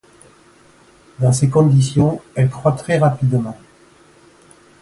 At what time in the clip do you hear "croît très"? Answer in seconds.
2.49-2.97